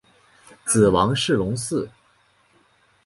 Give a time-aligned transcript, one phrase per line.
[0.65, 1.87] 子王士隆嗣。